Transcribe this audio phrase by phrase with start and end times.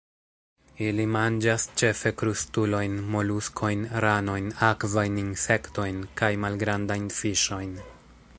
[0.85, 7.79] Ili manĝas ĉefe krustulojn, moluskojn, ranojn, akvajn insektojn kaj malgrandajn fiŝojn.